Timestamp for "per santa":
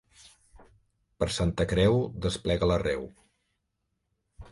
1.19-1.67